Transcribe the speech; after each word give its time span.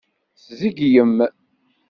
Tzeglem. 0.37 1.17